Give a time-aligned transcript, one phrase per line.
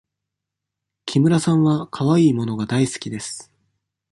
[1.05, 3.51] 木村さんはかわいい物が大好きです。